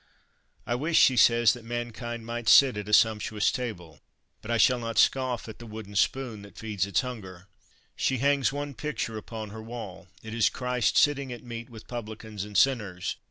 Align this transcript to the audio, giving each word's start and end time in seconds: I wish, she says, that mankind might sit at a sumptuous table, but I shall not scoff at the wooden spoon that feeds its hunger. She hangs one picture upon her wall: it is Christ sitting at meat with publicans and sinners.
I 0.65 0.73
wish, 0.73 0.97
she 0.97 1.15
says, 1.15 1.53
that 1.53 1.63
mankind 1.63 2.25
might 2.25 2.49
sit 2.49 2.75
at 2.75 2.89
a 2.89 2.91
sumptuous 2.91 3.51
table, 3.51 3.99
but 4.41 4.49
I 4.49 4.57
shall 4.57 4.79
not 4.79 4.97
scoff 4.97 5.47
at 5.47 5.59
the 5.59 5.67
wooden 5.67 5.95
spoon 5.95 6.41
that 6.41 6.57
feeds 6.57 6.87
its 6.87 7.01
hunger. 7.01 7.45
She 7.95 8.17
hangs 8.17 8.51
one 8.51 8.73
picture 8.73 9.19
upon 9.19 9.51
her 9.51 9.61
wall: 9.61 10.07
it 10.23 10.33
is 10.33 10.49
Christ 10.49 10.97
sitting 10.97 11.31
at 11.31 11.43
meat 11.43 11.69
with 11.69 11.87
publicans 11.87 12.43
and 12.43 12.57
sinners. 12.57 13.17